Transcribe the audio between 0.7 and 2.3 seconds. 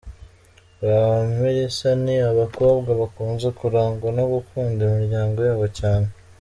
Ba Melissa ni